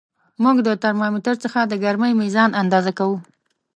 [0.43, 3.17] موږ د ترمامتر څخه د ګرمۍ میزان اندازه کوو.